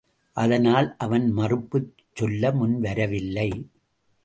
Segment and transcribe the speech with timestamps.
[0.37, 3.49] அதனால் அவன் மறுப்புச் சொல்ல முன் வரவில்லை.